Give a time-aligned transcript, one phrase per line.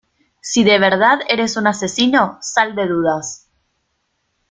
[0.41, 3.47] si de verdad eres un asesino, sal de dudas.